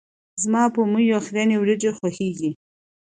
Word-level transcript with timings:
زما 0.43 0.63
په 0.75 0.81
میو 0.91 1.19
خیرنې 1.25 1.55
وريژې 1.59 1.91
خوښیږي. 1.97 2.51